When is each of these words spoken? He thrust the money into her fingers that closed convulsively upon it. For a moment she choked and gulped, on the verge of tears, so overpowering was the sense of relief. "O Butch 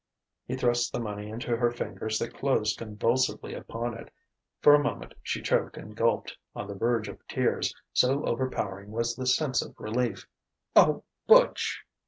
He 0.47 0.55
thrust 0.55 0.91
the 0.91 0.99
money 0.99 1.29
into 1.29 1.55
her 1.55 1.69
fingers 1.69 2.17
that 2.17 2.33
closed 2.33 2.79
convulsively 2.79 3.53
upon 3.53 3.95
it. 3.95 4.09
For 4.59 4.73
a 4.73 4.81
moment 4.81 5.13
she 5.21 5.43
choked 5.43 5.77
and 5.77 5.95
gulped, 5.95 6.35
on 6.55 6.65
the 6.67 6.73
verge 6.73 7.07
of 7.07 7.19
tears, 7.27 7.71
so 7.93 8.25
overpowering 8.25 8.89
was 8.89 9.15
the 9.15 9.27
sense 9.27 9.61
of 9.61 9.75
relief. 9.79 10.25
"O 10.75 11.03
Butch 11.27 11.83